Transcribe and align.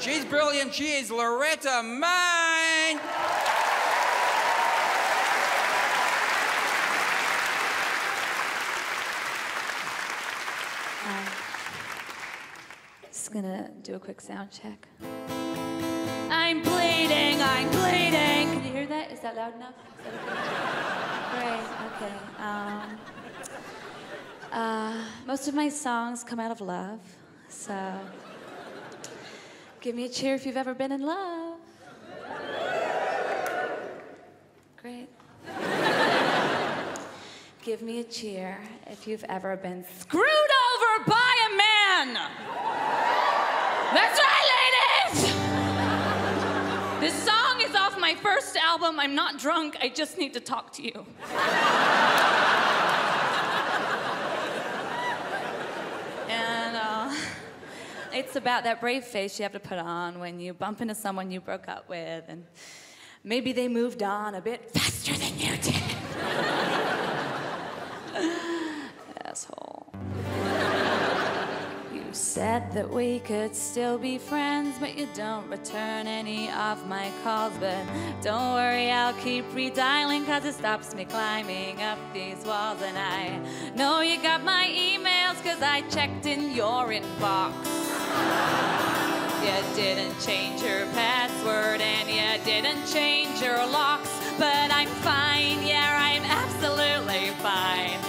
She's 0.00 0.24
brilliant. 0.24 0.72
She 0.72 0.92
is 0.92 1.10
Loretta 1.10 1.82
Maine. 1.82 3.00
Um, 11.04 11.26
just 13.10 13.32
gonna 13.32 13.70
do 13.82 13.96
a 13.96 13.98
quick 13.98 14.20
sound 14.20 14.50
check. 14.52 14.86
I'm 16.30 16.62
bleeding, 16.62 17.42
I'm 17.42 17.68
bleeding. 17.70 18.52
Can 18.52 18.64
you 18.64 18.72
hear 18.72 18.86
that? 18.86 19.10
Is 19.10 19.18
that 19.20 19.34
loud 19.34 19.56
enough? 19.56 19.74
Is 19.98 20.04
that 20.04 20.14
okay? 21.32 21.38
Great, 21.40 21.66
okay. 21.88 22.14
Um, 22.38 22.98
uh, 24.52 25.04
most 25.26 25.48
of 25.48 25.54
my 25.54 25.68
songs 25.68 26.22
come 26.22 26.38
out 26.38 26.52
of 26.52 26.60
love, 26.60 27.00
so 27.48 27.74
give 29.88 29.96
me 29.96 30.04
a 30.04 30.08
cheer 30.10 30.34
if 30.34 30.44
you've 30.44 30.58
ever 30.58 30.74
been 30.74 30.92
in 30.92 31.00
love. 31.00 31.56
Great. 34.76 35.08
Give 37.62 37.80
me 37.80 38.00
a 38.00 38.04
cheer 38.04 38.58
if 38.86 39.06
you've 39.06 39.24
ever 39.30 39.56
been 39.56 39.86
screwed 39.98 40.26
over 40.26 41.04
by 41.06 41.32
a 41.46 41.56
man. 41.56 42.18
That's 43.94 44.20
right, 44.20 44.48
ladies! 44.60 45.32
This 47.00 47.14
song 47.24 47.62
is 47.62 47.74
off 47.74 47.98
my 47.98 48.14
first 48.14 48.58
album. 48.58 49.00
I'm 49.00 49.14
not 49.14 49.38
drunk, 49.38 49.78
I 49.80 49.88
just 49.88 50.18
need 50.18 50.34
to 50.34 50.40
talk 50.40 50.70
to 50.74 50.82
you. 50.82 51.06
and 56.28 56.76
uh, 56.76 57.14
it's 58.18 58.34
about 58.34 58.64
that 58.64 58.80
brave 58.80 59.04
face 59.04 59.38
you 59.38 59.44
have 59.44 59.52
to 59.52 59.60
put 59.60 59.78
on 59.78 60.18
when 60.18 60.40
you 60.40 60.52
bump 60.52 60.80
into 60.80 60.94
someone 60.94 61.30
you 61.30 61.40
broke 61.40 61.68
up 61.68 61.88
with, 61.88 62.24
and 62.26 62.44
maybe 63.22 63.52
they 63.52 63.68
moved 63.68 64.02
on 64.02 64.34
a 64.34 64.40
bit 64.40 64.72
faster 64.72 65.14
than 65.14 65.38
you 65.38 65.56
did. 65.58 65.74
Asshole. 69.24 69.92
You 71.94 72.12
said 72.12 72.72
that 72.72 72.90
we 72.90 73.20
could 73.20 73.54
still 73.54 73.98
be 73.98 74.18
friends, 74.18 74.76
but 74.80 74.98
you 74.98 75.06
don't 75.14 75.48
return 75.48 76.08
any 76.08 76.50
of 76.50 76.88
my 76.88 77.12
calls. 77.22 77.52
But 77.60 77.86
don't 78.20 78.54
worry, 78.54 78.90
I'll 78.90 79.14
keep 79.14 79.48
redialing, 79.52 80.26
cause 80.26 80.44
it 80.44 80.54
stops 80.54 80.92
me 80.92 81.04
climbing 81.04 81.80
up 81.82 81.98
these 82.12 82.44
walls. 82.44 82.82
And 82.82 82.98
I 82.98 83.38
know 83.76 84.00
you 84.00 84.20
got 84.20 84.42
my 84.42 84.66
emails, 84.66 85.40
cause 85.44 85.62
I 85.62 85.82
checked 85.88 86.26
in 86.26 86.50
your 86.50 86.88
inbox. 86.88 87.87
Didn't 89.78 90.18
change 90.18 90.60
your 90.60 90.86
password 90.86 91.80
and 91.80 92.08
you 92.10 92.44
didn't 92.44 92.84
change 92.88 93.40
your 93.40 93.64
locks. 93.64 94.10
But 94.36 94.72
I'm 94.72 94.88
fine, 95.06 95.64
yeah, 95.64 95.96
I'm 96.02 96.24
absolutely 96.24 97.28
fine. 97.38 98.00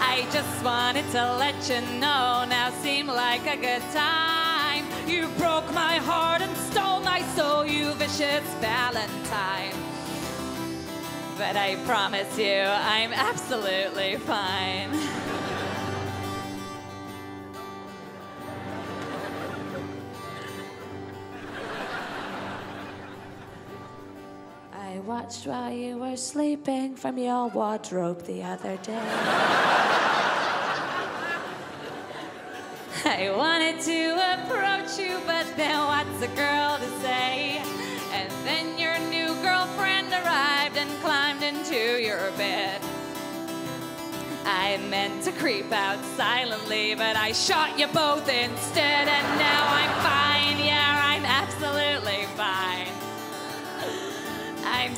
I 0.00 0.24
just 0.30 0.64
wanted 0.64 1.10
to 1.10 1.34
let 1.34 1.56
you 1.68 1.80
know 1.98 2.44
now 2.48 2.70
seemed 2.80 3.08
like 3.08 3.44
a 3.48 3.56
good 3.56 3.82
time. 3.92 4.86
You 5.08 5.26
broke 5.36 5.68
my 5.74 5.96
heart 5.96 6.42
and 6.42 6.56
stole 6.56 7.00
my 7.00 7.22
soul, 7.34 7.66
you 7.66 7.92
vicious 7.94 8.46
Valentine. 8.60 9.74
But 11.36 11.56
I 11.56 11.74
promise 11.84 12.38
you, 12.38 12.62
I'm 12.62 13.12
absolutely 13.12 14.14
fine. 14.18 14.90
watched 25.08 25.46
while 25.46 25.72
you 25.72 25.96
were 25.96 26.18
sleeping 26.18 26.94
from 26.94 27.16
your 27.16 27.48
wardrobe 27.48 28.22
the 28.26 28.42
other 28.42 28.76
day. 28.82 28.92
I 33.06 33.32
wanted 33.34 33.80
to 33.80 34.12
approach 34.34 34.98
you, 34.98 35.18
but 35.24 35.46
then 35.56 35.78
what's 35.86 36.22
a 36.22 36.28
girl 36.36 36.76
to 36.76 36.88
say? 37.00 37.62
And 38.12 38.30
then 38.44 38.78
your 38.78 38.98
new 39.08 39.28
girlfriend 39.40 40.12
arrived 40.12 40.76
and 40.76 40.90
climbed 41.00 41.42
into 41.42 42.02
your 42.02 42.30
bed. 42.32 42.78
I 44.44 44.76
meant 44.90 45.24
to 45.24 45.32
creep 45.32 45.72
out 45.72 46.04
silently, 46.18 46.94
but 46.94 47.16
I 47.16 47.32
shot 47.32 47.78
you 47.78 47.86
both 47.86 48.28
instead, 48.28 49.08
and 49.08 49.38
now 49.38 49.67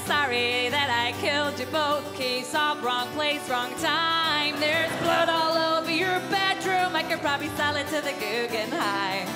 sorry 0.06 0.68
that 0.68 0.90
I 0.90 1.12
killed 1.20 1.58
you 1.58 1.66
both. 1.66 2.04
Key 2.16 2.42
sob, 2.42 2.82
wrong 2.82 3.08
place, 3.08 3.48
wrong 3.48 3.72
time. 3.76 4.58
There's 4.60 4.90
blood 5.00 5.28
all 5.28 5.56
over 5.78 5.90
your 5.90 6.20
bedroom. 6.30 6.94
I 6.94 7.02
could 7.02 7.20
probably 7.20 7.48
sell 7.50 7.76
it 7.76 7.86
to 7.88 8.00
the 8.00 8.12
Guggenheim. 8.20 9.28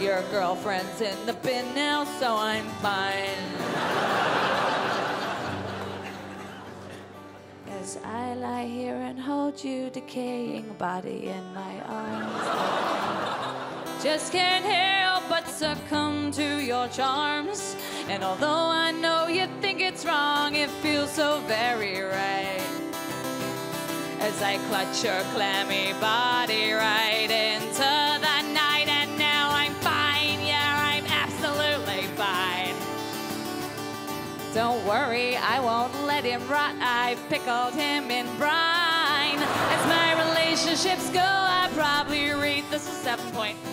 Your 0.00 0.22
girlfriend's 0.30 1.00
in 1.00 1.26
the 1.26 1.34
bin 1.34 1.74
now, 1.74 2.04
so 2.04 2.36
I'm 2.36 2.66
fine. 2.82 3.28
As 7.80 7.98
I 8.04 8.34
lie 8.34 8.66
here 8.66 8.96
and 8.96 9.18
hold 9.18 9.62
you, 9.62 9.90
decaying 9.90 10.74
body 10.78 11.28
in 11.28 11.54
my 11.54 11.80
arms. 11.82 13.02
Just 14.02 14.32
can't 14.32 14.64
help 14.64 15.28
but 15.28 15.48
succumb 15.48 16.32
to 16.32 16.60
your 16.60 16.88
charms. 16.88 17.76
And 18.08 18.24
although 18.24 18.71
feels 20.82 21.12
so 21.12 21.38
very 21.46 22.00
right. 22.00 22.60
As 24.18 24.42
I 24.42 24.58
clutch 24.66 25.04
your 25.04 25.20
clammy 25.32 25.92
body 26.00 26.72
right 26.72 27.30
into 27.30 27.78
the 27.78 28.42
night, 28.52 28.88
and 28.88 29.16
now 29.16 29.50
I'm 29.52 29.74
fine, 29.74 30.44
yeah, 30.44 30.92
I'm 30.92 31.06
absolutely 31.06 32.02
fine. 32.16 32.74
Don't 34.52 34.84
worry, 34.84 35.36
I 35.36 35.60
won't 35.60 35.94
let 36.04 36.24
him 36.24 36.42
rot. 36.48 36.74
I've 36.80 37.20
pickled 37.28 37.74
him 37.74 38.10
in 38.10 38.26
brine. 38.36 39.38
As 39.38 39.86
my 39.86 40.18
relationships 40.26 41.10
go, 41.10 41.20
I 41.20 41.70
probably 41.76 42.30
rate 42.30 42.68
this 42.72 42.88
a 42.88 43.08
7.9. 43.08 43.54
And 43.54 43.71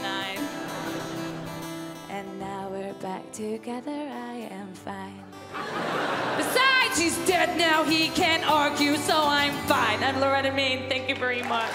now 2.50 2.68
we're 2.68 2.94
back 2.96 3.32
together, 3.32 3.92
I 4.32 4.50
am 4.60 4.74
fine. 4.74 5.24
Besides, 6.36 7.00
he's 7.00 7.18
dead 7.28 7.56
now, 7.60 7.84
he 7.84 8.10
can't 8.10 8.44
argue, 8.50 8.96
so 8.98 9.16
I'm 9.16 9.54
fine. 9.68 10.04
I'm 10.04 10.20
Loretta 10.20 10.52
Maine, 10.52 10.90
thank 10.90 11.08
you 11.10 11.16
very 11.16 11.44
much. 11.44 11.74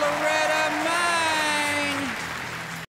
Loretta 0.00 0.62
Maine. 0.84 1.09